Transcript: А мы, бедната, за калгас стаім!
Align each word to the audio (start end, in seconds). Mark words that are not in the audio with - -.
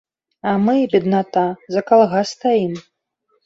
А 0.51 0.53
мы, 0.65 0.75
бедната, 0.93 1.45
за 1.77 1.85
калгас 1.93 2.35
стаім! 2.41 2.77